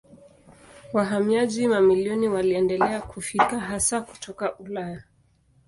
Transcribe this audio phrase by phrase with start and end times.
[0.93, 5.03] Wahamiaji mamilioni waliendelea kufika hasa kutoka Ulaya.